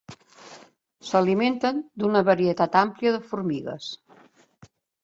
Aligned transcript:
S'alimenten 1.09 1.83
d'una 2.05 2.25
varietat 2.31 2.81
àmplia 2.83 3.17
de 3.19 3.25
formigues. 3.35 3.97